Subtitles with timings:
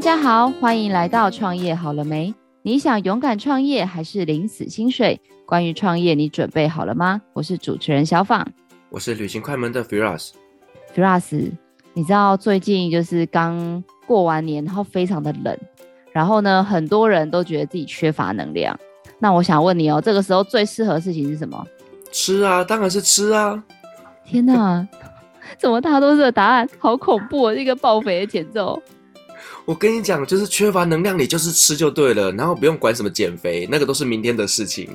[0.00, 2.34] 大家好，欢迎来到创业好了没？
[2.62, 5.20] 你想勇敢创业还是领死薪水？
[5.44, 7.20] 关于创业，你准备好了吗？
[7.34, 8.50] 我是主持人小访，
[8.88, 10.30] 我是旅行快门的 Firas。
[10.96, 11.52] Firas，
[11.92, 15.54] 你知道最近就是刚过完年，然后非常的冷，
[16.12, 18.74] 然后呢，很多人都觉得自己缺乏能量。
[19.18, 21.62] 那我想问你哦，这个时候最适合的事情是什么？
[22.10, 23.62] 吃啊，当然是吃啊！
[24.24, 24.88] 天哪，
[25.58, 26.66] 怎么大家都是答案？
[26.78, 28.82] 好恐怖哦，一个爆肥的节奏。
[29.70, 34.90] 我跟你讲，就是缺乏能量，你就是吃就对了，然后不用管什么减肥，那个都是明天的事情。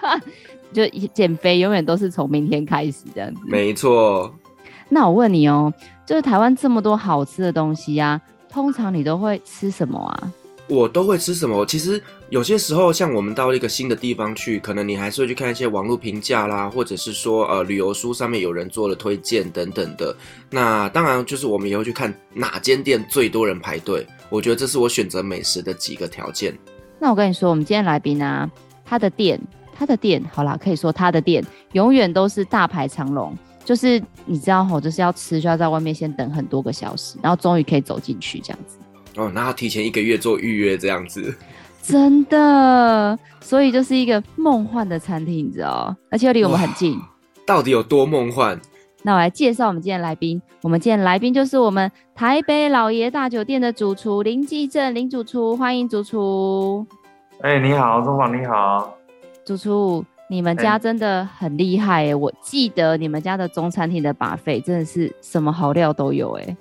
[0.72, 3.40] 就减肥永远都是从明天开始这样子。
[3.44, 4.34] 没错。
[4.88, 5.70] 那我问你哦，
[6.06, 10.32] 就是台湾这么多好吃的东西啊，通常你都会吃什么啊？
[10.68, 11.64] 我都会吃什么？
[11.64, 20.14] 其实有些时候，像我们到一个新的地方去，可能你还是会去看一些网络评价啦，或者是说呃旅游书上面有人做了推荐等等的。
[20.50, 24.06] 那当然就是我们也会去看哪间店最多人排队。
[24.28, 26.56] 我觉得这是我选择美食的几个条件。
[26.98, 28.50] 那我跟你说，我们今天来宾啊，
[28.84, 29.40] 他的店，
[29.74, 31.42] 他的店，好啦，可以说他的店
[31.72, 33.34] 永远都是大排长龙。
[33.64, 38.76] 就是你知道吼，就是要吃就要在外面先等很多个小时，然后终于可以走进去这样子。
[39.16, 41.34] 哦，那要提前一个月做预约这样子，
[41.82, 47.00] 真的，所以就是一个梦幻的餐厅，你知道，而且又离我们很近。
[47.46, 48.60] 到底有多梦幻？
[49.02, 50.40] 那我来介绍我们今天来宾。
[50.60, 56.84] 我们今天来宾就是我们台北老爷大酒店的主厨林继正林主厨，欢迎主厨。
[57.40, 58.94] 哎、欸，你好，中华你好。
[59.44, 62.14] 主厨，你们家真的很厉害哎、欸！
[62.14, 66.56] 我记得你们家的中餐厅的 buffet 真的是什么好料都有哎、欸。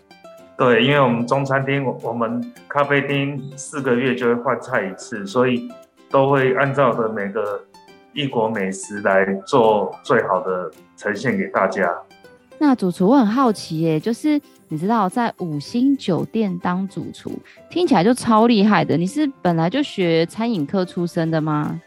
[0.58, 5.70] 对，因为我们中餐厅，我我们咖啡厅四个月就会换菜一次，所以
[6.10, 7.64] 都会按照的每个
[8.14, 11.96] 异国美食来做最好的呈现给大家。
[12.58, 17.32] 那主厨，我很好奇耶，就是你知道在五星酒店当主厨，
[17.70, 18.98] 听起来就超厉害的。
[18.98, 21.80] 你是本来就学餐饮科出身的吗？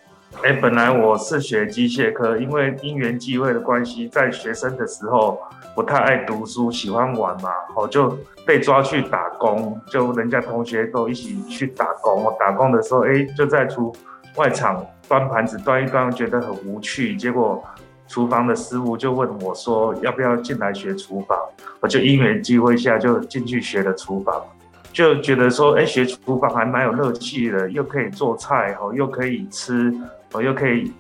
[0.43, 5.39] 哎，本来我是学机械科，因为因缘际会的关系，在学生的时候
[5.75, 12.25] 不太爱读书，喜欢玩嘛，我就被抓去打工，就人家同学都一起去打工。
[12.25, 13.95] 我打工的时候，哎，就在厨
[14.37, 17.15] 外场端盘子端一端，觉得很无趣。
[17.17, 17.63] 结果
[18.09, 21.39] 厨房的师傅就问我说，要不要进来学厨房？
[21.81, 24.43] 我就因缘际会下就进去学了厨房。
[24.91, 29.95] 就觉得说，哎，学厨房还蛮有乐趣的，又可以做菜，哦，又可以吃，
[30.33, 30.93] 哦，又可以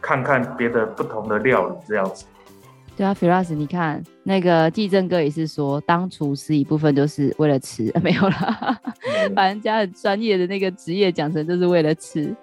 [0.00, 2.24] 看看别的不同的料理，这样子。
[2.96, 8.80] 对啊，Firas，你看那个继正哥也是说，当厨师一部分就是为了吃， 没有啦，
[9.36, 12.34] 把人家很专业的那个职业讲成就是为了吃。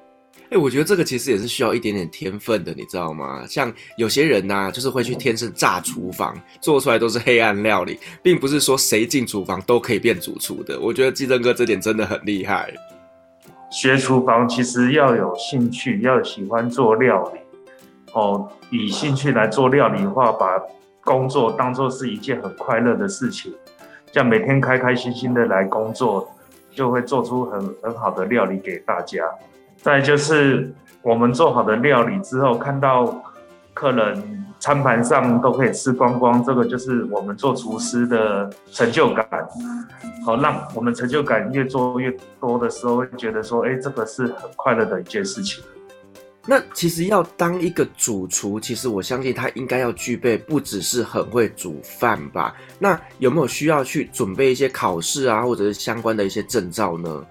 [0.43, 3.45] 哎、欸，我觉得这个其实也是需要一点点天分的，你知道吗？
[3.47, 10.79] 像有些人呐、啊，就是会去天生炸厨房，做出来都是黑暗料理，并不是说谁进厨房都可以变主厨的。
[10.79, 12.71] 我觉得继正哥这点真的很厉害。
[13.75, 17.39] 学厨房其实要有兴趣，要喜欢做料理
[18.13, 18.49] 哦。
[18.69, 20.47] 以兴趣来做料理的话，把
[21.03, 23.53] 工作当做是一件很快乐的事情，
[24.13, 26.31] 这样每天开开心心的来工作，
[26.71, 29.25] 就会做出很很好的料理给大家。
[29.75, 33.21] 再就是我们做好的料理之后，看到
[33.73, 39.27] 客人餐盘上都可以吃光光，这个就是我们做厨师的成就感。
[40.25, 45.63] 好，让我们成就感越做越多的时候，会觉得说，哎，这个是很快乐的一件事情。
[46.47, 52.55] 那其实要当一个主厨，其实我相信他应该要具备不只是很会煮饭吧？
[52.79, 57.23] 那有没有需要去准备一些考试啊，或者是相关的一些证照呢？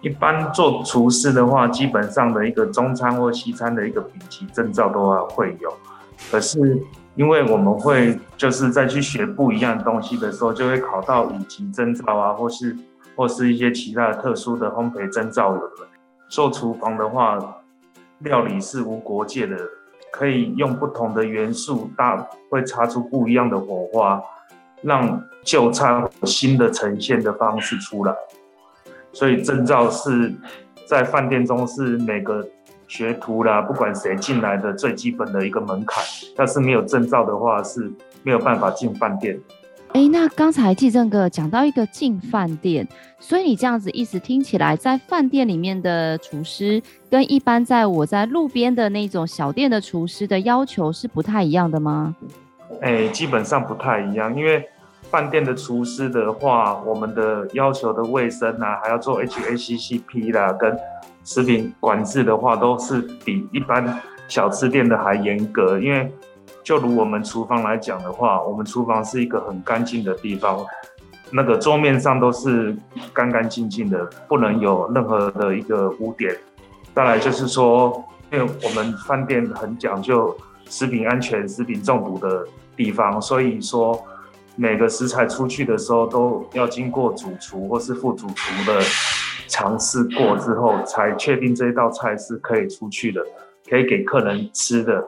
[0.00, 5.72] 一般做厨师的话，基本上的一个中餐或西餐的一个丙级证照都要会有。
[6.30, 6.58] 可是
[7.14, 12.76] 因为我们会就是在去学不一样的东西的时候，就会考到五级证照啊，或是
[13.14, 15.86] 或是一些其他的特殊的烘焙证照有的。
[16.28, 17.38] 做厨房的话，
[18.20, 19.56] 料理是无国界的，
[20.10, 24.20] 可以用不同的元素搭，会擦出不一样的火花，
[24.82, 28.12] 让旧菜新的呈现的方式出来。
[29.12, 30.34] 所以证照是
[30.88, 32.44] 在饭店中是每个
[32.94, 36.00] 学徒啦，不管谁进来的最基本的一个门槛。
[36.38, 37.92] 要是没有证照的话，是
[38.22, 39.36] 没有办法进饭店。
[39.88, 42.86] 哎、欸，那刚才季正哥讲到一个进饭店，
[43.18, 46.80] 所以你这样子意思听起来，在饭店里面的厨师
[47.10, 52.14] 跟一般在我在路边的那种小店的厨师的要求是不太一样的吗？
[52.80, 54.64] 哎、欸，基本上不太一样，因为。
[55.10, 60.76] 饭店的厨师的话，我们的要求的卫生啊，还要做 HACCP 啦，跟
[61.24, 65.78] 食品管制的话，都是比一般小吃店的还严格。
[65.80, 66.12] 因为
[66.62, 70.64] 就如我们厨房来讲的话，我们厨房是一个很干净的地方，
[71.30, 72.76] 那个桌面上都是
[73.12, 76.36] 干干净净的，不能有任何的一个污点。
[76.94, 80.36] 再来就是说，因为我们饭店很讲究
[80.68, 84.00] 食品安全、食品中毒的地方，所以说
[84.56, 88.80] 每个食材出去的时候都要经过主厨或是副主厨的
[89.48, 93.24] 尝试过之后，才确定这一道菜是可以出去的，
[93.68, 95.06] 可以给客人吃的，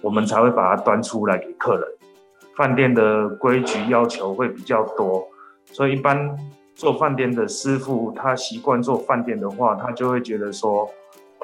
[0.00, 1.84] 我们才会把它端出来给客人。
[2.56, 5.26] 饭店的规矩要求会比较多，
[5.72, 6.36] 所以一般
[6.74, 10.90] 做饭店的师傅，他习惯做饭店的话，他就会觉得说。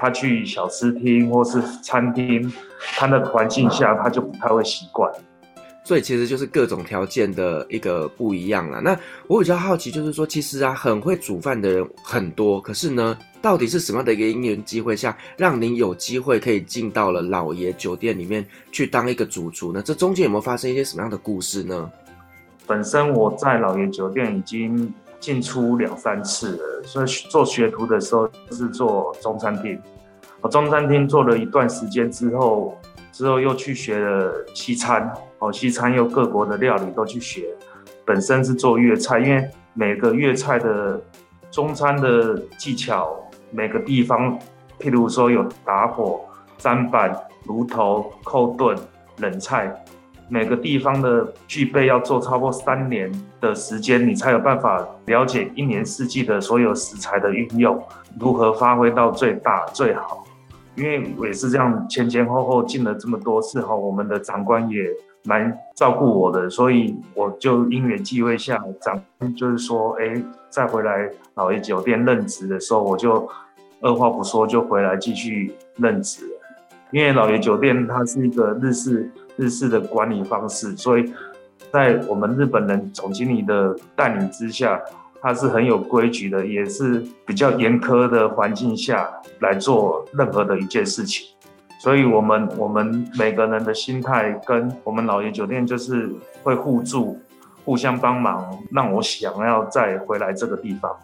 [0.03, 2.51] 他去小吃厅或是餐厅，
[2.97, 5.13] 他的环境下他就不太会习惯，
[5.91, 8.81] 所以其实就是各种条件的一个不一样了。
[8.81, 8.97] 那
[9.27, 19.83] 我比较好奇，就是说，其实啊，很会煮饭的人很多，可是呢，到底是什么样的一个因缘机会下，让您有机会可以进到了老爷酒店里面去当一个主厨呢？
[19.85, 21.91] 这中间有没有发生一些什么样的故事呢？
[22.69, 24.95] 本身我在老爷酒店已经。
[25.19, 29.79] 进出两三次了，所以做学徒的时候是做中餐厅，
[30.41, 32.75] 我中餐厅做了一段时间之后，
[33.13, 37.47] 之后又去学了西餐，哦，西餐又各国的料理都去学，
[38.05, 41.01] 本身是做粤菜，因为每个粤菜的
[41.51, 43.19] 中餐的技巧，
[43.51, 44.39] 每个地方，
[44.79, 46.21] 譬如说有打火、
[46.59, 47.15] 砧板、
[47.47, 48.77] 炉头、扣炖、
[49.19, 49.75] 冷菜。
[50.33, 53.11] 每个地方的具备要做超过三年
[53.41, 57.83] 的时间，你才有办法了解一年四季的所有食材的运用，
[58.21, 60.25] 如何发挥到最大最好。
[60.77, 64.85] 因为我也是这样前前后后进了这么多次哈，我们的长官也
[65.25, 69.03] 蛮照顾我的，所以我就因缘际会下，长
[69.37, 73.29] 就是说，哎，再回来老爷酒店任职的时候，我就
[73.81, 76.25] 二话不说就回来继续任职。
[76.91, 79.11] 因为老爷酒店它是一个日式。
[79.37, 81.15] 日式的管理方式，所以
[81.73, 84.79] 在我们日本人总经理的带领之下，
[85.23, 91.27] 他是很有规矩的，也是比较严苛的环境下来做任何的一件事情。
[91.83, 97.19] 所以，我们我们每个人的心态跟我们老爷酒店就是会互助、
[97.65, 100.95] 互相帮忙，让我想要再回来这个地方。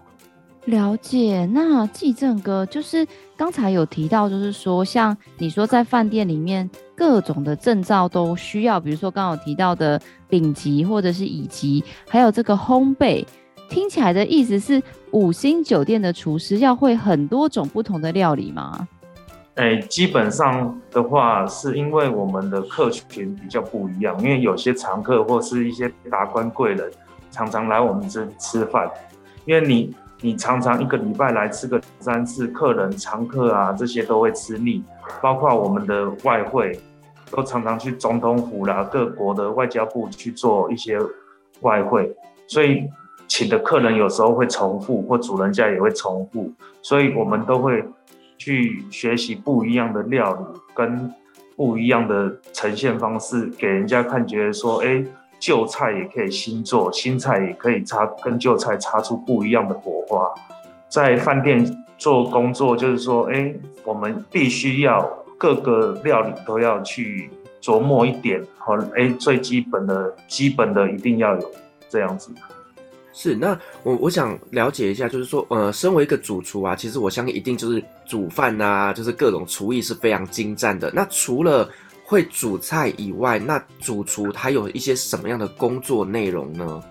[0.66, 3.06] 了解，那继正哥就是
[3.38, 13.24] 刚才有提到，就是说像你说在饭店里面各种的证照都需要，比如说刚刚有提到的丙级或者是乙级，还有这个烘焙，
[13.70, 14.82] 听起来的意思是
[15.12, 18.86] 五星酒店的厨师要会很多种不同的料理吗？
[19.56, 26.90] 哎，基本上的话是因为我们的客群比较不一样，因为有些常客或是一些达官贵人
[27.30, 28.90] 常常来我们这里吃饭，
[29.44, 29.94] 因为你。
[30.22, 34.82] 你常常一个礼拜来吃个三次，客人常客啊，这些都会吃腻。
[35.20, 36.80] 包括我们的外汇，
[37.30, 40.98] 都常常去总统府啦，各国的外交部去做一些
[41.60, 42.10] 外汇，
[42.46, 42.88] 所以
[43.28, 46.50] 请的客人有时候会重复，或主人家也会重复，
[46.80, 47.84] 所以我们都会
[48.36, 51.12] 去学习不一样的料理跟
[51.54, 55.04] 不一样的呈现方式，给人家看，觉得说，哎。
[55.38, 60.32] 旧菜也可以新做，新菜也可以擦跟旧菜擦出不一样的火花。
[60.88, 61.62] 在饭店
[61.98, 63.54] 做工作，就是说，哎，
[63.84, 65.06] 我们必须要
[65.36, 67.28] 各个料理都要去
[67.60, 71.50] 琢磨一点，好，哎，最基本的基本的一定要有
[71.90, 72.32] 这样子。
[73.18, 80.92] 是，那我我想了解一下，就是说，呃，身为一个主厨啊，其实我相信一定就是煮饭啊，就是各种厨艺是非常精湛的。
[80.94, 81.66] 那除了
[82.04, 86.82] 会煮菜以外，那主厨他有一些什么样的工作内容呢？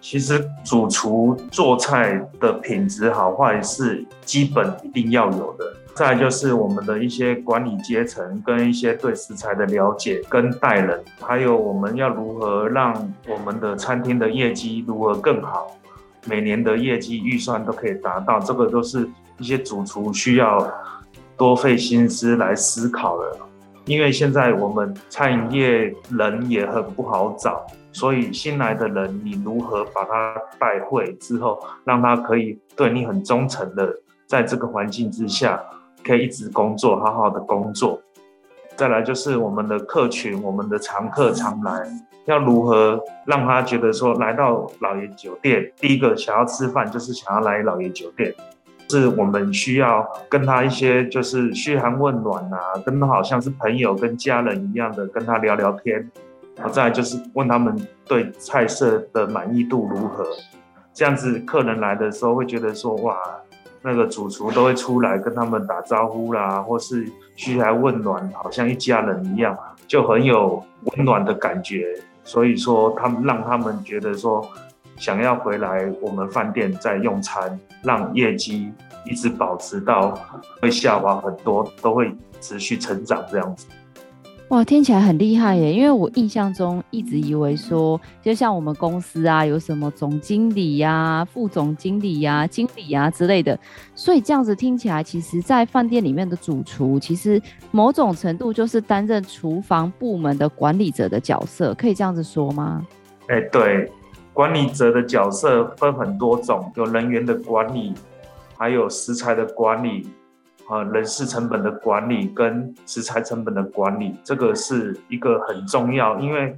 [0.00, 5.74] 其实主厨做菜的品质好坏是基本一定要有的。
[5.94, 12.94] 再就是我们的一些管理阶层跟一些对食材的了解跟待人，还有我们要如何让
[13.28, 15.76] 我们的餐厅的业绩如何更好，
[16.24, 20.72] 每年的业绩预算都可以达到，这个都是一些主厨需要
[21.36, 23.36] 多费心思来思考的。
[23.84, 33.92] 因为现在我们餐饮业人也很不好找，所以新来的人，你如何把他带会之后，让他可以对你很忠诚的，
[34.26, 35.60] 在这个环境之下，
[36.04, 38.00] 可以一直工作，好好的工作。
[38.76, 41.88] 再来就是我们的客群，我们的常客常来，
[42.26, 48.32] 要如何让他觉得说，来到老爷酒店，第一个想要吃饭就是想要来老爷酒店。
[48.90, 56.10] 是我们需要跟他一些就是嘘寒问暖啊，跟他好像是朋友跟家人一样的跟他聊聊天，
[56.58, 57.74] 然后再就是问他们
[58.04, 60.26] 对菜色的满意度如何，
[60.92, 63.16] 这样子客人来的时候会觉得说哇，
[63.80, 71.86] 那个主厨都会出来跟他们打招呼啦，或是嘘寒问暖，好像一家人一样，就很有温暖的感觉。
[72.24, 74.46] 所以说他们让他们觉得说
[74.96, 78.72] 想要回来我们饭店再用餐，让业绩
[79.06, 80.18] 一直保持到
[80.60, 83.66] 会下滑很多，都会持续成长这样子。
[84.48, 85.74] 哇，听起来很厉害耶！
[85.74, 93.58] 因为我印象中一直以为说，就像我们公司啊，有什么总经理呀、副总经理呀、经理呀、之类的，
[93.94, 97.38] 所以这样子听起来，其实，在饭店里面的主厨，其实
[97.70, 102.86] 某种程度就是担任厨房部门的管理者的角色，可以这样子说吗？
[103.26, 103.92] 哎、对，
[104.32, 107.92] 管理者的角色分很多种，有人员的管理，
[108.56, 110.08] 还有食材的管理。
[110.70, 116.54] 呃，人事成本的管理跟食材成本的管理，这个是一个很重要，因为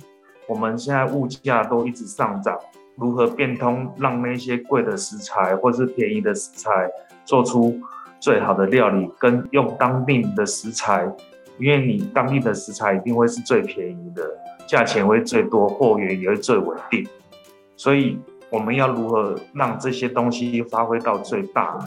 [0.48, 2.58] 我们现在物价都一直上涨，
[2.96, 6.90] 如何变通，让那些贵的食材或是便宜的食材
[7.24, 7.78] 做出
[8.18, 11.08] 最好的料理，跟用当地的食材，
[11.58, 14.28] 因为你当地的食材一定会是最便宜的，
[14.66, 17.06] 价钱会最多，货源也会最稳定，
[17.76, 18.18] 所以
[18.50, 21.78] 我们要如何让这些东西发挥到最大？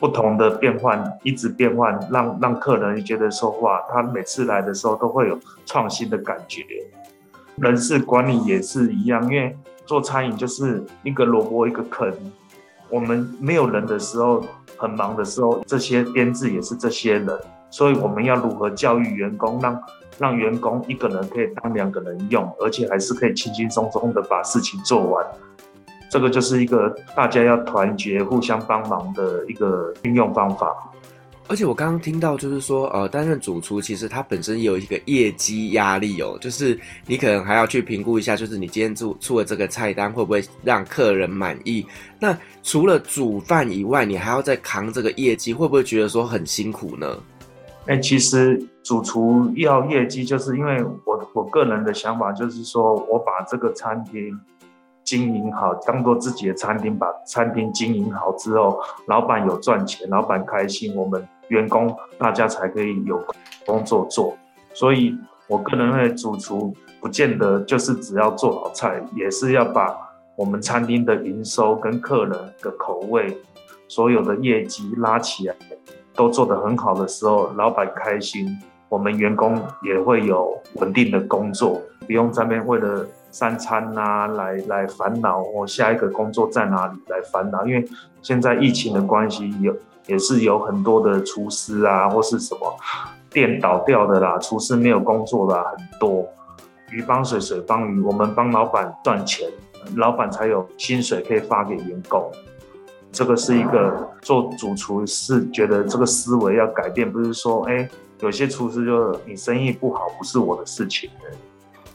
[0.00, 6.64] 不同的变换，一直变换，让让客人觉得说话，他每次来的时候都会有创新的感觉。
[7.56, 9.54] 人事管理也是一样，因为
[9.84, 12.10] 做餐饮就是一个萝卜一个坑。
[12.88, 14.42] 我们没有人的时候，
[14.78, 17.38] 很忙的时候，这些编制也是这些人，
[17.68, 19.82] 所以我们要如何教育员工，让
[20.18, 25.26] 让员工一个人可以当两个人用，而且还是可以轻轻松松的把事情做完。
[26.10, 30.76] 这个就是一个大家要团结、互相帮忙的一个运用方法。
[31.46, 41.84] 而且我刚刚听到，就是说，呃，担任主厨其实他本身也有一个业绩压力哦，就是你可能还要去评估一下，就是你今天做出了这个菜单会不会让客人满意。
[42.20, 47.18] 那除了煮饭以外，你还要再扛这个业绩，会不会觉得说很辛苦呢？
[47.86, 54.38] 哎，其实主厨要业绩，就是因为我我个人的想法就是说，我把这个餐厅。
[55.10, 63.20] 经营好，当做自己的餐厅，把餐厅经营好之后，老板有赚钱，老板开心，我们员工大家才可以有
[63.66, 64.36] 工作做。
[64.72, 69.98] 所以，我个人认为，主厨不见得就是只要做好菜，也是要把
[70.36, 73.36] 我们餐厅的营收跟客人的口味，
[73.88, 75.56] 所有的业绩拉起来，
[76.14, 78.46] 都做得很好的时候，老板开心，
[78.88, 83.04] 我们员工也会有稳定的工作，不用在那边为了。
[83.30, 87.64] 三餐啊，来来烦恼，我下一个工作在哪里来烦恼？
[87.64, 87.84] 因为
[88.22, 89.74] 现在疫情的关系，有
[90.06, 92.76] 也是有很多的厨师啊，或是什么
[93.30, 96.26] 店倒掉的啦，厨师没有工作的很多。
[96.90, 99.48] 鱼帮水，水帮鱼，我们帮老板赚钱，
[99.94, 102.30] 老板才有薪水可以发给员工。
[103.12, 107.88] 这个是一个做主厨是觉得这个思维要改变，不是说哎，
[108.20, 111.08] 有些厨师就你生意不好，不是我的事情。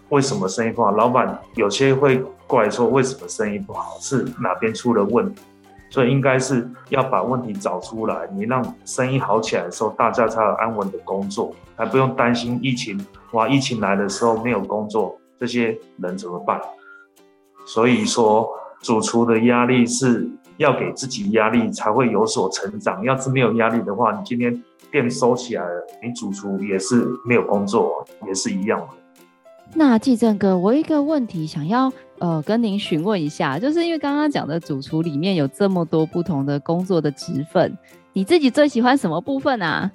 [0.10, 0.92] 为什么生意不好？
[0.92, 3.98] 老板有些会怪说，为什么生意不好？
[4.00, 5.42] 是哪边出了问题？
[5.90, 13.00] 所以应该是要把问题找出来，你让生意好起来的时候，大家才有安稳的工作，还不用担心疫情。
[13.32, 16.60] 哇，疫情来的时候没有工作，这些人怎么办？
[17.66, 18.50] 所以说，
[18.82, 23.04] 主厨的压力是要给自己压力，才会有所成长。
[23.04, 28.88] 要是没有压力的话，你今天店收起来了，你主厨也是没有工作，也是一样的。
[29.78, 37.78] 那继正哥，我有一个问题想要呃跟您询问一下，就是因为刚刚讲的主厨里面有这么多不同的工作的职分，
[38.14, 39.92] 你自己最喜欢什么部分啊？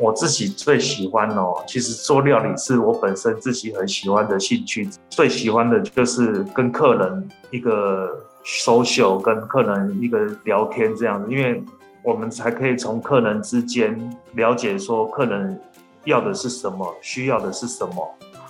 [0.00, 8.10] 我自己最喜欢哦，其实做料理是我本身自己很喜欢的兴趣，最喜欢的就是跟客人一个
[8.44, 11.62] social，跟客人一个聊天这样子，因为
[12.02, 13.96] 我们才可以从客人之间
[14.34, 15.58] 了解说客人
[16.04, 18.04] 要的是什么，需要的是什么。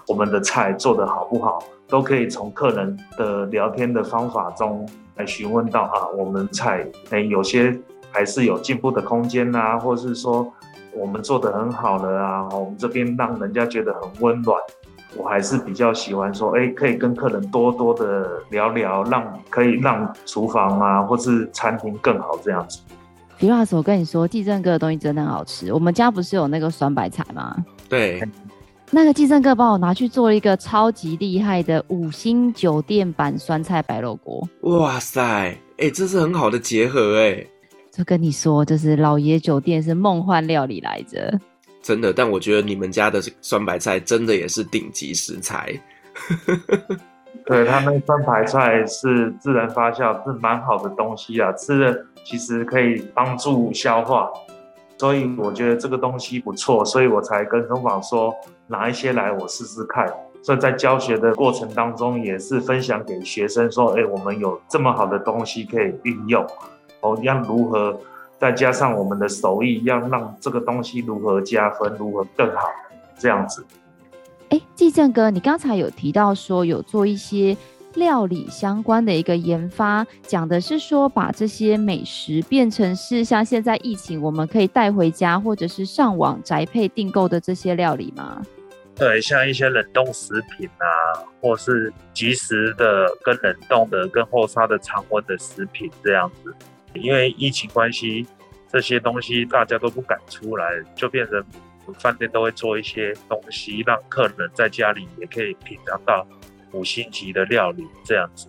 [0.09, 6.07] 我们的菜做得好不好，都可以从客人的聊天的方法中来询问到啊。
[6.17, 7.77] 我们菜诶，有些
[8.11, 10.53] 还是有进步的空间呐、啊，或是说
[10.95, 12.49] 我们做得很好了啊。
[12.53, 14.57] 我们这边让人家觉得很温暖。
[15.17, 22.81] 我还是比较喜欢说，诶，可以跟客人多多的聊聊，让可以让厨房啊或是餐厅更好这样子。
[23.39, 25.73] 李老师，我跟你说，地震哥的东西真的很好吃。
[25.73, 27.57] 我们家不是有那个酸白菜吗？
[27.89, 28.23] 对。
[28.91, 34.49] 那个继正哥帮我拿去做了一个超级厉害的五星酒店版酸菜白肉锅。
[34.63, 37.45] 哇塞，哎、欸，这是很好的结合哎。
[37.91, 41.39] 就跟你说，就是老爷酒店是梦幻料理来着。
[41.83, 45.73] 真的，但我觉得你们家的酸白菜真的也是顶级食材。
[47.45, 54.31] 对，他们酸白菜是自然发酵，是蛮好的东西啊，吃了其实可以帮助消化。
[54.99, 58.35] 所以我觉得这个东西不错，所以我才跟厨房说
[58.67, 60.13] 拿一些来我试试看。
[60.43, 66.47] 所以在教学的过程当中，也是分享给学生说：“哎，我们有这么好的东西可以运用，
[67.01, 67.99] 哦，要如何
[68.39, 72.69] 再加上我们的手艺，要让这个东西如何加分，如何更好，
[73.19, 73.67] 这样子。”
[74.51, 77.57] 哎，季正哥，你刚才有提到说有做一些
[77.97, 88.41] 料理相关的一个研发，讲的是说把这些美食变成是像现在疫情我们可以带回家，或者是上网宅配订购的这些料理吗？
[88.95, 96.55] 对，像一些冷冻食品啊，或是即时的、跟冷冻的、跟后杀的常温的食品这样子。
[96.95, 98.27] 因为疫情关系，
[98.73, 101.45] 这些东西大家都不敢出来，就变成
[101.99, 106.27] 饭店都会做一些东西，让客人在家里也可以品尝到
[106.73, 108.49] 五星级的料理这样子。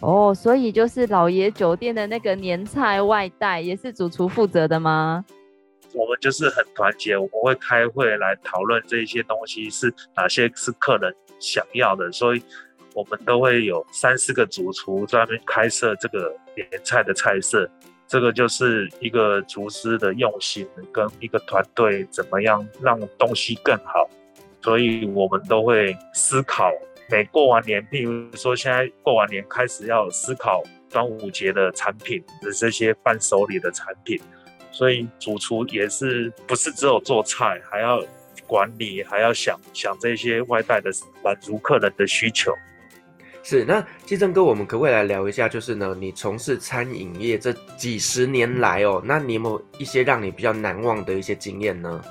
[0.00, 5.24] 哦，所以就是老爷酒店的那个年菜外带，也是主厨负责的吗？
[5.94, 12.42] 我们就是很团结，我们会开会来讨论这些东西是哪些是客人想要的，所以
[12.94, 17.70] 我们都会有三四个主厨专门开设这个年菜的菜色。
[18.06, 24.08] 这个就是一个厨师的用心，跟一个团队怎么样让东西更好。
[24.62, 26.70] 所以我们都会思考，
[27.10, 34.20] 每过完年，譬如说现在过完年开始要思考端午节的产品的这些伴手礼的产品。
[34.72, 38.04] 所以主厨也是不是只有做菜，还要
[38.44, 40.90] 管理，还要想想这些外带的
[41.22, 42.52] 满足客人的需求。
[43.44, 45.48] 是，那基正哥，我们可不可以来聊一下？
[45.48, 52.02] 就是呢，你从事餐饮业这几十年来哦，那你有没有一些让你比较难忘的一些经验呢？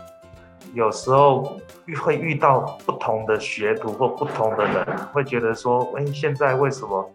[0.74, 1.58] 有时候
[2.02, 7.10] 会遇到不同的学徒或不同的人，会觉得说，哎，现在为什么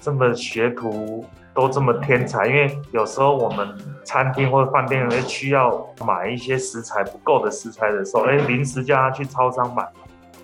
[0.00, 1.24] 这么学徒？
[1.52, 9.84] 都这么天才，因为有时候我们餐厅或者饭店会需要买一些食材不够的食材的时候，哎，临时叫他去超商买，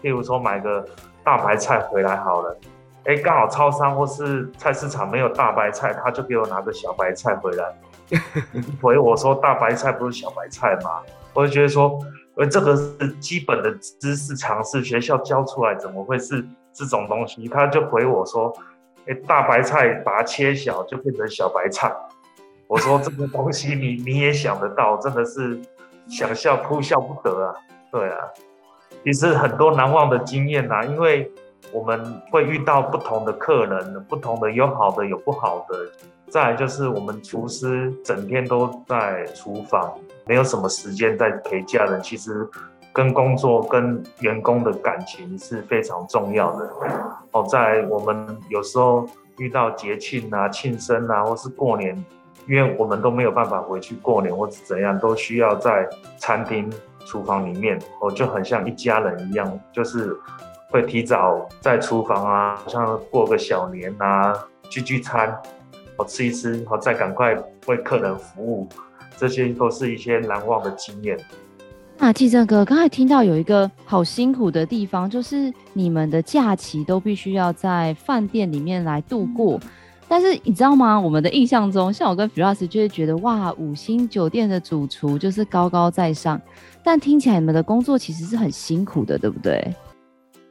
[0.03, 0.85] 例如说买个
[1.23, 2.59] 大白菜回来好了，
[3.05, 7.65] 哎，刚好超商或是菜市场没有大白菜，他就给我拿个小白菜回来，
[8.83, 10.91] 回我说大白菜不是小白菜吗？
[11.33, 11.97] 我就觉得说，
[12.37, 17.49] 而，这个是基本的知识常识，学校教出来怎么会是这种东西？
[17.49, 18.55] 他就回我说。
[19.09, 21.95] 哎，大白菜把它切小就变成小白菜。
[22.67, 25.57] 我说这个东西你你也想得到，真的是
[26.09, 27.55] 想笑哭笑不得啊。
[27.93, 28.19] 对啊，
[29.05, 31.31] 其实很多难忘的经验呐，因为
[31.71, 35.79] 我们会遇到不同的客人，不同的有好的有不好的。
[36.31, 39.93] 再来就是我们厨师整天都在厨房，
[40.27, 42.01] 没有什么时间在陪家人。
[42.03, 42.49] 其实。
[42.97, 46.67] 跟工作跟员工的感情是非常重要的
[47.33, 47.45] 哦。
[47.47, 51.95] 在我们有时候遇到节庆啊、庆生啊，或是过年，
[52.49, 55.87] 因为我们都没有办法回去过年，或者怎样，都需要在
[56.17, 56.73] 餐厅
[57.05, 60.17] 厨房里面，哦，就很像一家人一样，就是
[60.71, 64.33] 会提早在厨房啊，像过个小年啊，
[64.71, 65.39] 聚聚餐，
[65.97, 68.69] 哦，吃一吃，好，再赶快为客人服务，
[69.17, 71.19] 这些都是一些难忘的经验。
[71.99, 79.59] 那纪正哥，刚才听到有一个好辛苦的地方，就是你们的假期都必须要在饭店里面来度过。
[80.07, 81.01] 但是你知道吗？
[81.01, 86.41] 我们的印象中，像我跟 Firas 就会觉得，哇，五星酒店的主厨就是高高在上。
[86.85, 89.75] 但听起来你们的工作其实是很辛苦的，对不对？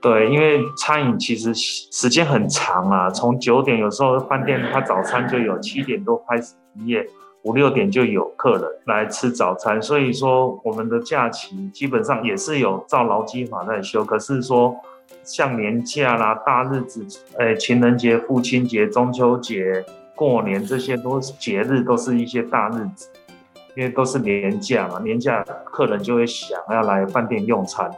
[0.06, 7.04] 对，因为餐饮其实时间很长啊，从九点有时候饭店它早餐就有，七点多开始营业。
[7.41, 14.06] 五六点就有客人来吃早餐，所以说我们的假期基本上也是有照劳基法在休。
[14.06, 14.76] 可是说
[15.24, 17.04] 像年假啦、大日子，
[17.39, 23.10] 诶，情人节、父亲节、中秋节、过年这些都是节日，都是一些大日子，
[23.76, 27.89] 因为都是年假嘛，年假客人就会想要来饭店用餐。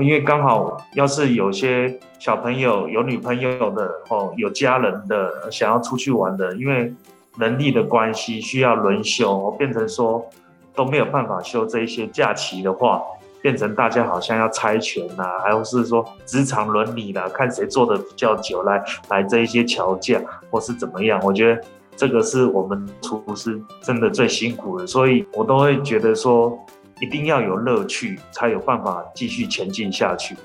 [0.00, 6.94] 因为刚好要是有些小朋友有女朋友的哦，有家人的想要出去玩的，因为。
[7.40, 10.28] 能力的关系需要轮休，变成说
[10.74, 13.00] 都没有办法休这一些假期的话，
[13.40, 21.20] 变成大家好像要猜拳呐、啊，还是说职场伦理啦，看谁做的比较久，来来这一些乔价或是怎么样？
[21.22, 21.62] 我觉得
[21.94, 26.58] 这个是我们厨师真的最辛苦的，所以我都会觉得说
[27.00, 30.36] 一定要有乐趣，才有办法继续前进下去。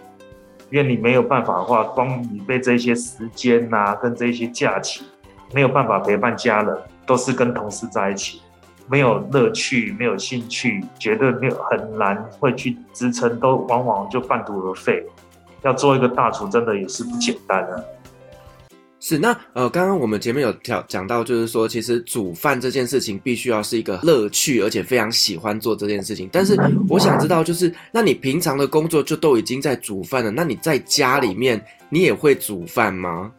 [0.69, 5.03] 因为你没有办法的话，光你被这些时间呐、啊，跟这些假期。
[5.53, 8.41] 没有办法陪伴家人，都是跟同事在一起，
[8.87, 15.05] 没有乐趣，没有兴趣，绝对没有很难会去支撑，都往往就半途而废。
[15.61, 17.83] 要做一个大厨，真的也是不简单啊。
[19.05, 26.29] 是那呃，刚刚我们前面有讲讲到，就是说，其实煮饭这件事情必须要是一个乐趣，而且非常喜欢做这件事情。
[26.31, 33.29] 但是我想知道，就是那你平常的工作就都已经在煮饭了，那你在家里面你也会煮饭吗？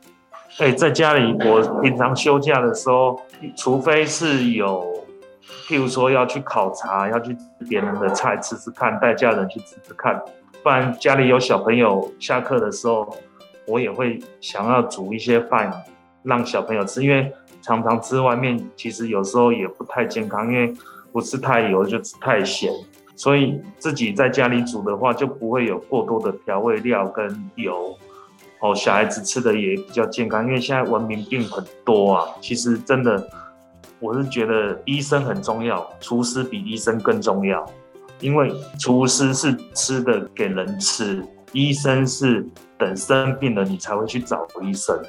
[0.59, 3.19] 哎，在家里，我平常休假的时候，
[3.57, 4.85] 除非是有，
[5.67, 7.35] 譬如说要去考察，要去
[7.71, 10.23] 别人的菜吃吃看，带家人去吃吃看，
[10.63, 13.17] 不然家里有小朋友下课的时候。
[13.67, 15.73] 我也会想要煮一些饭
[16.23, 20.75] 让小朋友吃，因为常常吃外面，其实有时候也不太健康，因为
[21.13, 22.73] 不吃太油就吃太咸，
[23.17, 27.97] 所以自己在家里煮的话就不会有过多的调味料跟油，
[28.61, 33.29] 哦，小孩子吃的也比较健康，因为现在文明病很多啊，其实真的，
[34.01, 37.65] 我是觉得医生很重要，厨师比医生更重要，
[38.21, 41.25] 因为厨师是吃的给人吃，
[41.55, 42.47] 医生是。
[42.77, 45.01] 等生病了，你才会去找医生。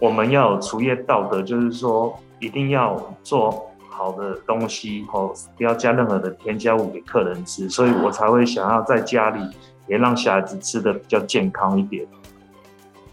[0.00, 7.70] 我们要有厨业道德，就是说一定要做好的东西，哦，不要加任何的添加物给客人吃。
[7.70, 9.40] 所以我才会想要在家里
[9.86, 12.04] 也让小孩子吃的比较健康一点。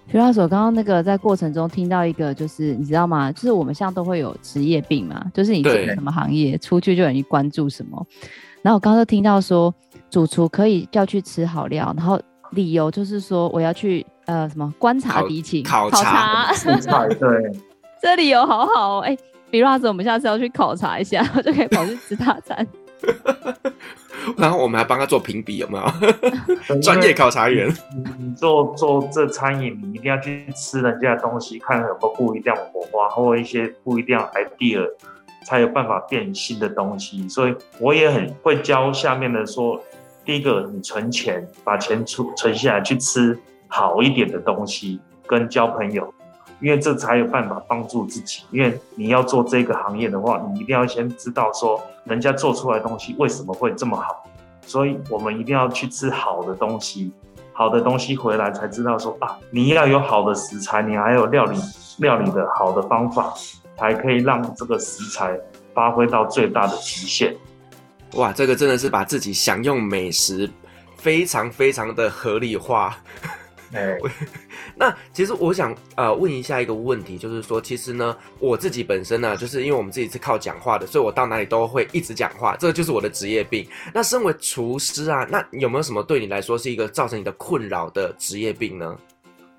[0.08, 3.32] 徐老师，刚刚那个在过程中听到一个，就是你知道吗？
[3.32, 8.04] 就是我们现在都会有职业病嘛，就是你进什么行业，出去就容易关注什么。
[8.63, 9.74] 然后我刚刚就听到说，
[10.10, 12.20] 主厨可以叫去吃好料，然后。
[12.52, 17.52] 理由就是说我要去呃什么观察敌情考察考察 对，
[18.02, 19.18] 这理由好好哦哎，
[19.50, 22.66] 比如说我们下次要去考察一下， 就可以跑去吃大餐。
[24.38, 25.78] 然后我们还帮他做评比，有没
[26.70, 26.80] 有？
[26.80, 27.68] 专业考察员，
[28.20, 34.88] 你做做这餐饮，你一定要去吃人家的东西，看有没有不一样的火花，或一些不一样的 idea，
[35.46, 37.28] 才有办法变新的东西。
[37.28, 39.82] 所以我也很会教下面的说。
[40.32, 46.08] 第一个，你存钱，把钱存存下来去吃好一点的东西，跟交朋友，
[46.62, 48.44] 因为这才有办法帮助自己。
[48.50, 54.24] 因为你要做这个行业的话，你一定要先知道说人家做出来东西为什么会这么好。
[54.62, 57.12] 所以我们一定要去吃好的东西，
[57.52, 61.60] 好的东西回来才知道说啊，你要有好的食材，你还有料理
[61.98, 63.34] 料理的好的方法，
[63.76, 65.38] 才可以让这个食材
[65.74, 67.36] 发挥到最大的极限。
[68.13, 70.50] 哇，这个真的是把自己享用美食
[70.97, 72.97] 非常非常的合理化。
[73.74, 73.97] 哎，
[74.76, 83.65] 那其实我想呃问一下一个问题，就是说，其实呢，我自己本身呢，就是因为我们自己是靠讲话的，所以我到哪里都会一直讲话，这个就是我的职业病。
[83.93, 88.93] 那身为厨师啊，那有没有什么对你来说是一个造成你的困扰的职业病呢？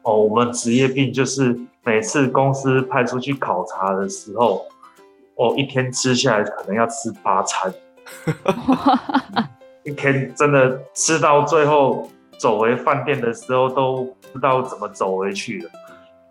[0.03, 4.67] 哦，我们职业病就是每次公司派出去考察的时候，
[5.37, 7.73] 哦，一天吃下来可能要吃八餐。
[9.85, 15.71] 一天真的吃到最后，走回饭店的时候都不知道怎么走回去了。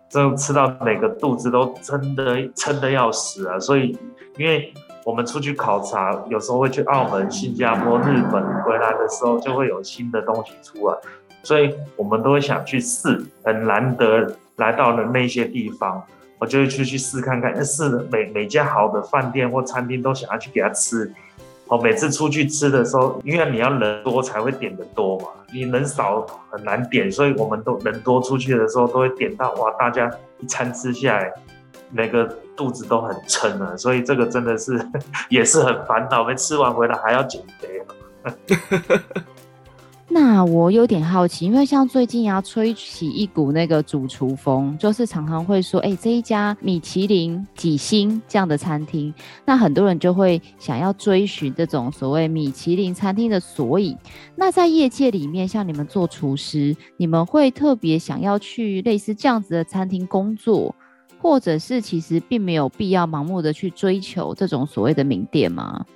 [0.08, 3.58] 真吃到每个肚子都真的撑得要死啊！
[3.58, 3.98] 所以，
[4.36, 4.70] 因为
[5.06, 10.98] 我们出去考察，有时候会去澳门、新加坡、日本，回来的时候就会有新的东西出来，
[11.42, 13.24] 所以我们都会想去试。
[13.42, 16.02] 很难得来到了那些地方，
[16.38, 17.64] 我就会去去试看看。
[17.64, 21.10] 试每每家好的饭店或餐厅都想要去给他吃。
[21.72, 31.32] 我每次出去吃的时候，因为你要人多才会点的多嘛，你人少很难点，所以我们都人多出去的时候都会点到哇，大家一餐吃下来，
[31.90, 34.86] 每个肚子都很撑啊，所以这个真的是
[35.30, 37.82] 也是很烦恼，没吃完回来还要减肥。
[40.14, 49.12] 那我有点好奇，因为像最近要吹起一股那个主厨风，就是常常会说，哎、这一家米其林几星这样的餐厅，
[49.46, 53.96] 那很多人就会想要追寻这种所谓米其林餐厅的索引。
[54.36, 60.74] 那在业界里面，像你们做厨师，你们会特别想要去类似这样子的餐厅工作，
[61.22, 65.86] 或者是其实并没有必要盲目的去追求这种所谓的名店吗？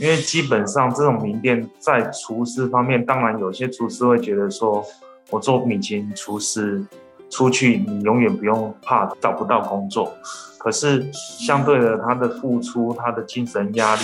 [0.00, 4.82] 因为基本上这种名店在厨师方面，当然有些厨师会觉得说，
[5.28, 6.82] 我做米其林厨师
[7.28, 10.10] 出去，你永远不用怕找不到工作。
[10.56, 14.02] 可是相对的，他的付出，他的精神压力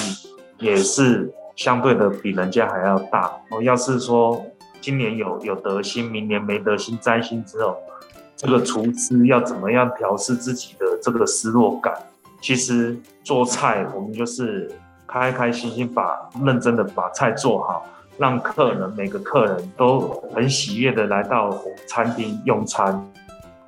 [0.59, 3.33] 也是相对的比人家还要大。
[3.51, 4.45] 我要是说
[4.83, 7.75] 今年有有得星，明年没得星，摘星之后，
[8.37, 11.95] 这个厨师要怎么样调试自己的这个失落感？
[12.43, 14.71] 其实做菜，我们就是。
[15.07, 17.85] 开开心心把认真的把菜做好，
[18.19, 20.01] 让客人每个客人都
[20.35, 23.05] 很喜悦的来到餐厅用餐。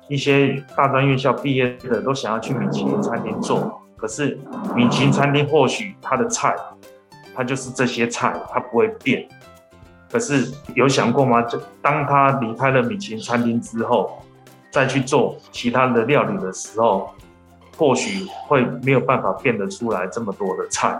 [0.07, 4.37] 一些大专院校毕业的都想要去米其林餐厅做，可是
[4.75, 6.55] 米其林餐厅或许他的菜，
[7.35, 9.27] 他就是这些菜，他不会变。
[10.11, 11.43] 可是有想过吗？
[11.43, 14.19] 就当他离开了米其林餐厅之后，
[14.71, 17.11] 再去做其他的料理的时候，
[17.77, 20.99] 或许会没有办法变得出来这么多的菜。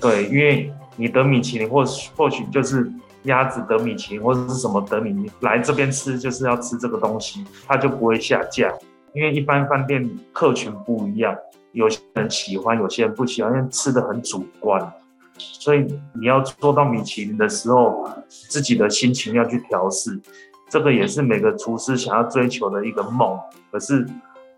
[0.00, 1.84] 对，因为你得米其林，或
[2.16, 2.90] 或许就是
[3.24, 8.72] 鸭子得米其林，或者是什么得米其林，来这边吃就是要吃这个东西，它就不会下架。
[9.12, 11.36] 因为一般饭店客群不一样，
[11.72, 14.92] 有些人喜欢，有些人不喜欢，因为吃的很主观。
[15.36, 20.20] 所以你要做到米其林的时候，自己的心情要去调试，
[20.68, 23.38] 这个也是每个厨师想要追求的一个梦。
[23.72, 24.06] 可是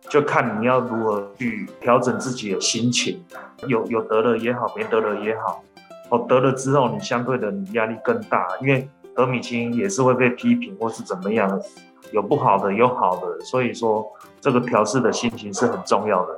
[0.08, 3.24] 就看你要如何去调整自己的心情，
[3.66, 5.62] 有有得了也好，没得了也好。
[6.10, 11.60] 哦，得了之后你相对的你压力更大，因为得米其林也是会被批评或是怎么样，
[12.12, 14.06] 有不好的有好的，所以说
[14.40, 16.36] 这个调试的心情是很重要的。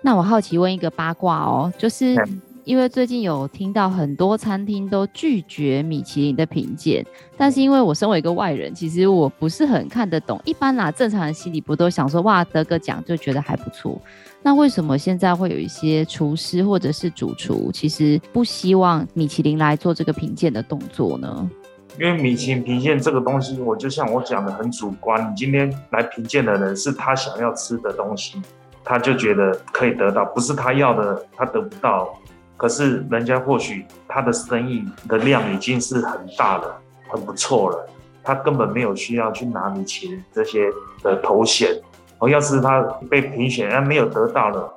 [0.00, 2.16] 那我好奇问一个八卦哦，就是。
[2.64, 7.04] 因为最近有听到很多餐厅都拒绝米其林的评鉴，
[7.36, 10.40] 但是因为我身为一个外人，其实我不是很看得懂。
[10.44, 14.00] 一般啦，正常人心里不都想说哇，得个奖就觉得还不错。
[14.42, 21.50] 那为什么现在会有一些厨师或者是主厨，其实不希望米其林来做这个评鉴的动作呢？
[21.98, 25.30] 因为米其林评鉴这个东西，我就像我讲的很主观。
[25.30, 28.40] 你今天来评鉴的人是他想要吃的东西，
[28.82, 32.16] 他就觉得可以得到，不是他要的，他得不到。
[32.62, 37.88] 可是人家或许他的生意的量已经是很大了，很不错了，
[38.22, 40.70] 他根本没有需要去拿米其林这些
[41.02, 41.76] 的头衔。
[42.20, 44.72] 哦，要是他被评选，而没有得到了，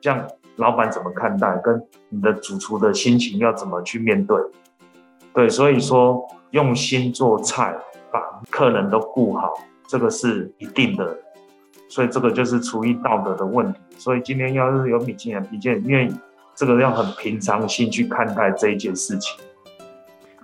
[0.00, 1.54] 这样老板怎么看待？
[1.58, 4.40] 跟你的主厨的心情要怎么去面对？
[5.34, 7.76] 对，所以说用心做菜，
[8.10, 8.18] 把
[8.48, 9.52] 客人都顾好，
[9.86, 11.14] 这个是一定的。
[11.90, 13.78] 所以这个就是厨艺道德的问题。
[13.98, 16.10] 所以今天要是有米其林评鉴，因为
[16.56, 19.36] 这个要很平常心去看待这一件事情。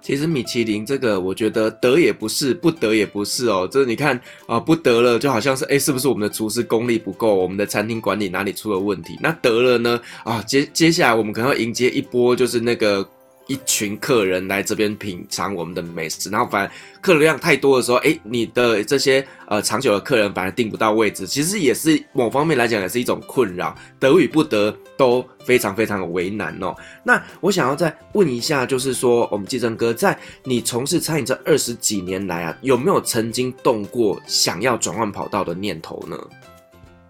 [0.01, 3.69] 其实米其林这个，我觉得得也不是，不得也不是哦。
[3.71, 9.17] 这你看啊，不得了就好像是，哎，是不是我们的厨师功力不够，我们的餐厅管理哪里出了问题？
[9.23, 10.01] 那得了呢？
[10.25, 13.09] 啊，接接下来我们可能要迎接一波，就是那个。
[13.53, 16.71] 一群客人来这边品尝我们的美食，然后反而
[17.03, 26.75] 客流量太多的时候，哎，你的这些呃长久的客人反而订不到位置，其实也是某方面来讲也是一种困扰，得与不得都非常非常的为难哦。
[27.05, 36.17] 那我想要再问一下，就是说我们继正哥在你从事餐饮这二十几年来啊，有没有曾经动过想要转换跑道的念头呢？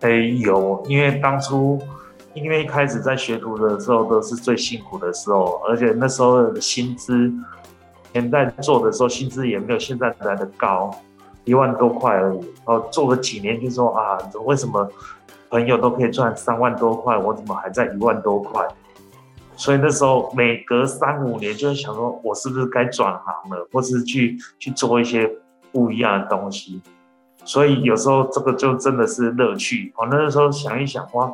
[0.01, 1.81] 哎，有，因为当初。
[2.35, 7.31] 因为一开始在学徒的时候都是最辛苦的时候，而且那时候的薪资，
[8.15, 10.91] 现在做的时候薪资也没有现在来的高，
[11.45, 12.39] 一万多块而已。
[12.39, 14.91] 然后做了几年就说啊，为什么
[15.51, 18.67] 朋友都可以赚三万多块，我怎么还在一万多块？
[19.55, 25.31] 所以那时候每隔三五年就会想说，我是不是该转行了，或是去去做一些
[25.71, 26.81] 不一样的东西？
[27.45, 29.93] 所以有时候这个就真的是乐趣。
[29.97, 31.31] 我那时候想一想，哇。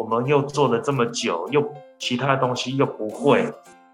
[0.00, 1.62] 我们又做了这么久，又
[1.98, 3.44] 其他东西又不会，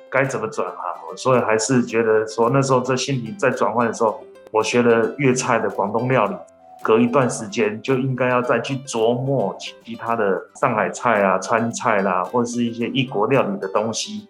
[0.08, 1.16] 该怎么转行？
[1.16, 4.20] 所以还是觉得说那时候这心情在转换的时候，
[4.52, 6.36] 我学了粤菜的广东料理，
[6.80, 14.28] 隔一段时间就应该要再去琢磨其他的上海菜啊、川菜啦，或者是一些异国料理的东西，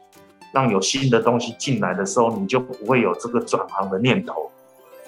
[0.54, 4.50] 让有新的东西进来的时候，你就不会有这个转行的念头。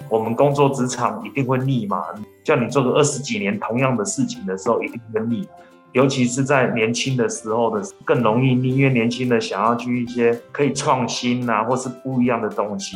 [0.07, 2.05] 我们工作职场一定会腻嘛，
[2.43, 5.49] 叫你做个二十几年同样的事情的时候，一定会腻。
[5.93, 12.95] 尤其是在年轻的时候的更容易，因为年轻的想要去一些可以创新啊，或是不一样的东西。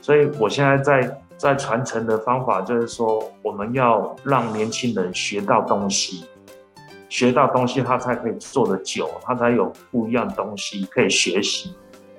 [0.00, 6.24] 所以我现在在在传承的方法就是说，我们要让年轻人学到东西，
[7.08, 11.74] 学到东西他才可以做得久，他才有不一样东西可以学习。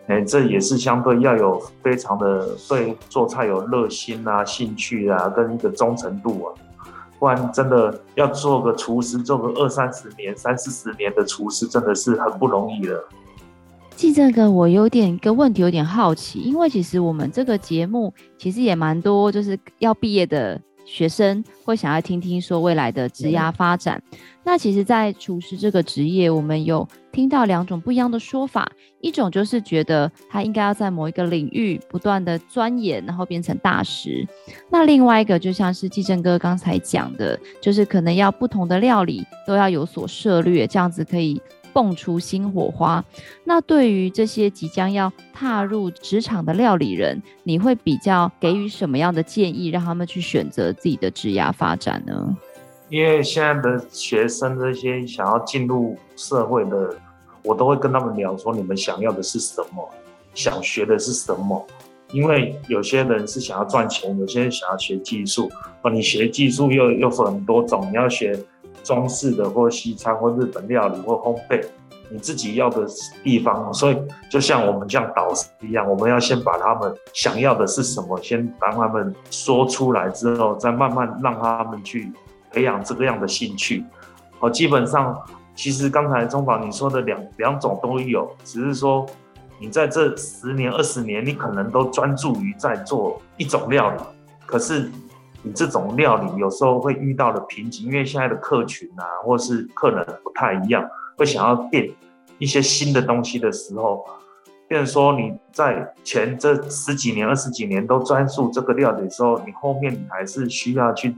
[0.08, 6.52] 哎，这也是相对要有非常的对做菜有热心啊、兴趣啊，跟一个忠诚度啊。
[7.24, 13.02] 不然真的要做个厨师，做个二三十年、三四十年的厨师，真的是很不容易了。
[13.96, 20.60] 记这个，我有点个问题，有点好奇，因为其实我们这个节目其实也蛮多，就是要毕业的。
[20.86, 24.02] 学生会想要听听说未来的职涯发展。
[24.44, 28.70] 那其实，在厨师这个职业，我们有听到两种不一样的说法。
[29.00, 34.28] 一种就是觉得他应该要在某一个领域不断的钻研，然后变成大师。
[34.70, 41.42] 那另外一个就像是季正哥刚才讲的，就是可能要不同的料理都要有所涉略，这样子可以。
[41.74, 43.04] 蹦出新火花。
[43.44, 52.38] 那对于这些即将要踏入职场的料理人，你会比较给予什么样的建议，让他们去选择自己的职业发展呢？
[52.90, 56.96] 因为现在的学生这些想要进入社会的，
[57.44, 59.90] 我都会跟他们聊说：你们想要的是什么？
[60.36, 61.66] 想学的是什么？
[62.12, 65.50] 因为有些人是想要赚钱，有些人想要学技术
[65.82, 65.90] 哦。
[65.90, 68.38] 你学技术又又分很多种，你要学
[68.84, 71.66] 中式的或西餐或日本料理或烘焙，
[72.10, 72.86] 你自己要的
[73.24, 73.74] 地方。
[73.74, 73.98] 所以
[74.30, 82.12] 就像我们这样导师一样，我们要先把他们想要的是什么，先让他们说出来之后，再慢慢让他们去
[82.52, 83.84] 培养这个样的兴趣。
[84.40, 85.20] 哦，基本上
[85.56, 89.06] 其实刚才中宝你说的两两种都有，只是说。
[89.60, 93.98] 你在这十年、二十年，你可能都专注于在做一种料理，
[94.46, 94.92] 可是
[95.44, 101.92] 你这种料理有时候会遇到的瓶颈，因为现在的客群啊，或是客人不太一样，会想要变
[102.40, 104.06] 一些新的东西的时候，
[104.70, 111.14] 变说你在前这十几年、二十几年都专注这个料理的时候，你后面你还是需要去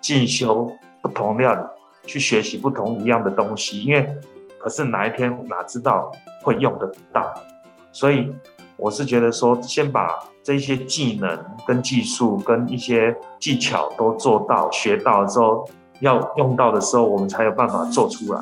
[0.00, 0.70] 进修
[1.02, 1.60] 不同料理，
[2.06, 4.08] 去学习不同一样的东西，因为
[4.58, 7.34] 可是哪一天哪知道会用得到。
[7.90, 8.32] 所以
[8.76, 15.66] 我是觉得说，先把这些技能、跟技术、跟一些技巧都做到、学到之后，
[16.00, 18.40] 要用到的时候，我们才有办法做出来。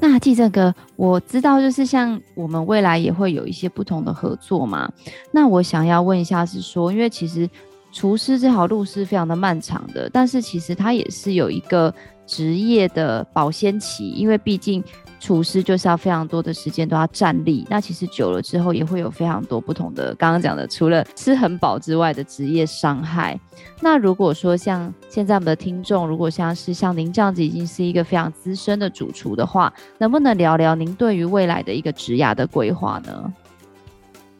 [0.00, 4.90] 那季正哥，我知道就是像我们未来也会有一些不同的合作嘛。
[5.30, 7.48] 那我想要问一下，是说，因为其实
[7.94, 11.94] 厨师这条路是非常的漫长的，但是其实它也是有一个
[12.26, 14.84] 职业的保鲜期，因为毕竟。
[15.20, 23.40] 厨师就是要非常多的时间都要站立，那其实久了之后也会有非常多不同的，刚刚讲的除了吃很饱之外的职业伤害。
[23.80, 33.32] 那如果说像现在我们的听众，如果像是像您这样子已经是一个非常资深的主厨的话，能不能聊聊您对于未来的一个职涯的规划呢？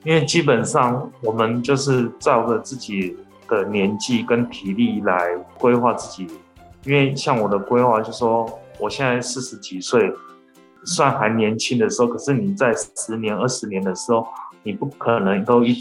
[0.05, 3.17] 因为基本上我们就是照着自己
[3.49, 6.27] 的年纪跟体力来规划自己，
[6.85, 8.47] 因为像我的规划就说，
[8.79, 10.13] 我现在四十几岁。
[10.87, 14.27] 算还年轻的时候，可是你在十年、二十年的时候，
[14.63, 15.75] 你不可能都一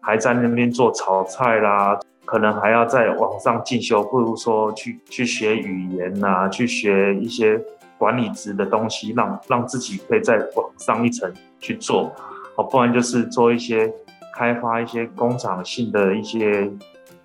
[0.00, 7.60] 还在那边做炒菜啦，可能还要在网上进修，不如说去去学语言呐、啊，去学一些
[7.98, 12.12] 管理职的东西，让让自己可以再往上一层去做，
[12.54, 13.92] 哦，不然就是做一些
[14.36, 16.70] 开发一些工厂性的一些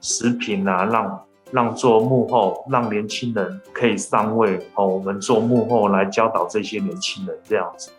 [0.02, 1.22] 食品啊，让。
[1.54, 4.88] 让做幕后，让年轻人可以上位哦。
[4.88, 7.92] 我们做幕后来教导这些年轻人这样子。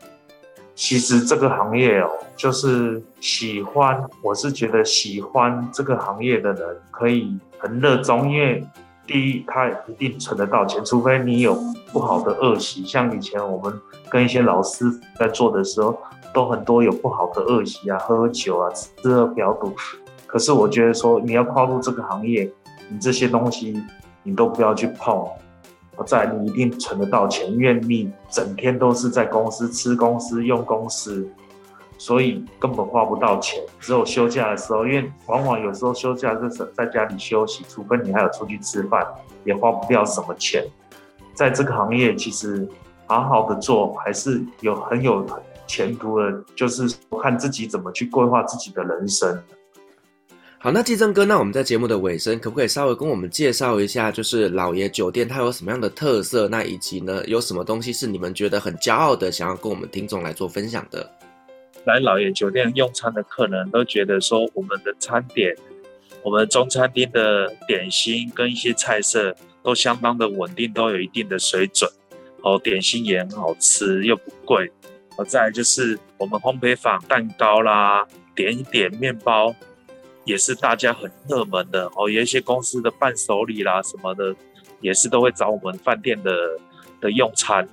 [0.75, 8.67] 其实这个行业哦，就是喜欢，我是觉得喜欢这个行业的人可以很热衷，因为
[9.07, 11.55] 第一，他一定存得到钱，除非你有
[11.93, 12.87] 不好的恶习。
[12.87, 14.87] 像以前我们跟一些老师
[15.19, 15.95] 在做的时候，
[16.33, 19.75] 都很多有不好的恶习啊，喝酒啊，吃喝嫖赌。
[20.33, 22.51] 可是我觉得说，你要跨入这个行业。
[22.89, 23.83] 你这些东西
[24.23, 25.27] 你都不要去碰，
[25.97, 31.27] 我在你一定存得到钱，因为你整天都是在公司吃公司用公司，
[31.97, 33.63] 所以根本花不到钱。
[33.81, 39.07] 只有休假的时候，因为往往有时候休假就是在家里休息，除非你还有出去吃饭，
[39.45, 40.63] 也花不掉什么钱。
[41.35, 42.69] 在这个行业，其实
[43.07, 45.25] 好好的做还是有很有
[45.67, 49.43] 前途的，就是看自己怎么去规划自己的人生。
[50.63, 56.47] 好，那技正哥，那我们在节目的尾声，可不可以稍微跟我们介绍一下，就是老爷酒店它有什么样的特色？
[56.47, 61.11] 那以及呢，有什么东西是你们觉得很骄傲的，想要跟我们听众来做分享的？
[61.85, 65.53] 来老爷酒店用餐的客人都觉得说，我们的餐点，
[66.23, 71.91] 我们中餐厅的点心跟一些菜色都相当的稳定，都有一定的水准。
[72.43, 74.71] 哦，点心也很好吃，又不贵。
[75.17, 79.53] 哦，再来就是我们烘焙坊蛋糕啦，点一点面包。
[80.25, 84.35] 也是大家很热门的哦，有一些公司的伴手礼啦什么的，
[84.81, 86.33] 也是都会找我们饭店的
[87.01, 87.69] 的用餐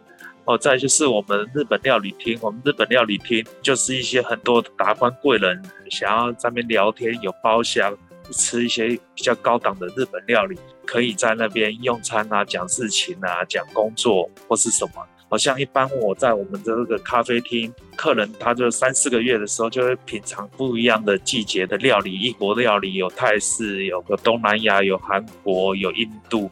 [0.46, 0.58] 哦。
[0.58, 7.96] 再就是我们日本料理厅，我们日本料理厅就是一些很多达官贵人想要在那边聊天，有包厢
[8.32, 15.06] 吃一些比较高档的日本料理，可以在那边用餐啊，讲事情啊，讲工作或是什么。
[15.30, 26.50] 好像一般我在我们这个咖啡厅，客人他就三四个月的时候就会品尝不一样的季节的料理，异国料理有泰式，有个东南亚，有韩国，有印度，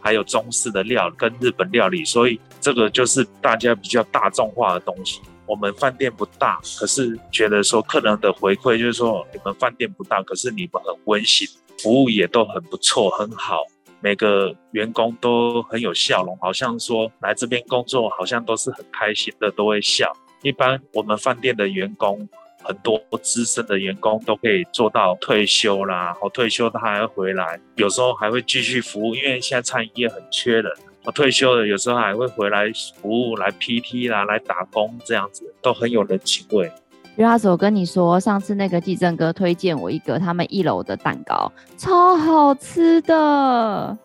[0.00, 5.20] 还有中式的料跟日本料理，所以这个就是大家比较大众化的东西。
[5.44, 11.46] 我们饭店不大，可是觉得说客人的回馈就是说，你们饭店不大，可是你们很温馨，
[11.78, 13.58] 服务也都很不错，很好。
[14.00, 20.12] 每个员工都很有笑容，好像说来这边工作，好像都是很开心的，都会笑。
[20.42, 22.28] 一般我们饭店的员工，
[22.62, 30.70] 很多资深的员工都可以做到退休啦，或退休他还会回来，有时候还会继续服务，因为现在餐饮业很缺人。
[31.04, 32.70] 我退休了，有时候还会回来
[33.00, 36.70] 服务，来 PT 啦，来打工这样子，都很有人情味。
[37.16, 43.96] Firas，我跟你说，上次那个继正哥推荐我一个他们一楼的蛋糕，超好吃的。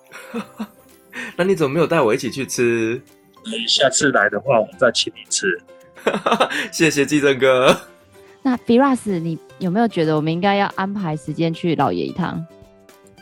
[1.36, 3.02] 那你怎么没有带我一起去吃？
[3.68, 5.62] 下次来的话，我再请你吃。
[6.72, 7.76] 谢谢继正哥。
[8.44, 12.46] 那 Firas，你有没有觉得我们应该要安排时间去老爷一趟？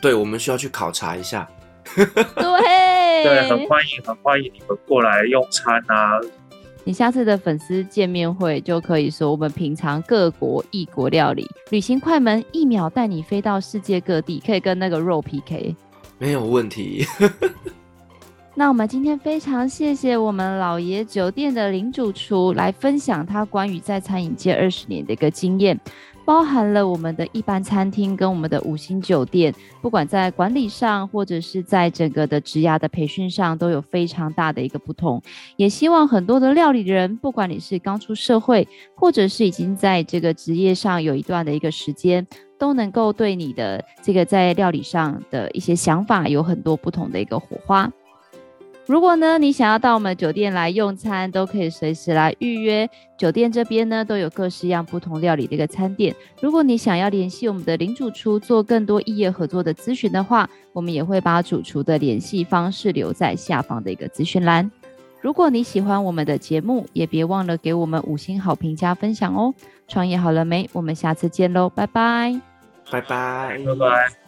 [0.00, 1.48] 对，我们需要去考察一下。
[1.94, 6.20] 对对，很欢迎，很欢迎你们过来用餐啊。
[6.84, 15.76] 你下次的粉丝见面会就可以说我们品尝各国异国料理，旅行快门一秒带你飞到世界各地，可以跟那个肉 PK，
[16.18, 17.06] 没有问题。
[18.56, 25.78] 那我们今天非常谢谢我们老爷酒店的林主厨来分享他关于在餐饮界二十年的一个经验。
[26.30, 29.52] 包含了我们的一般餐厅跟我们的五星酒店，
[29.82, 35.20] 不管在管理上或者是在整个的职涯的培训上，都有非常大的一个不同。
[35.56, 42.24] 也希望很多的料理人，不管你是刚出社会，或者是已经在这个职业上有一段的一个时间，
[42.60, 47.90] 都能够对你的这个在料理上的一些想法有很多不同的一个火花。
[48.90, 52.90] 如果呢，你想要到我们酒店来用餐，都可以随时来预约。
[53.16, 56.12] 酒店这边呢，都有各式样不同料理的一个餐点。
[56.40, 64.68] 如果你想要联系我们的林主厨做更多异业合作的咨询的话，我们也会把主厨的联系方式留在下方的一个资讯栏。
[65.20, 69.54] 如果你喜欢我们的节目，也别忘了给我们五星好评加分享哦。
[69.86, 70.68] 创业好了没？
[70.72, 72.40] 我们下次见喽，拜拜，
[72.90, 74.19] 拜拜，拜拜。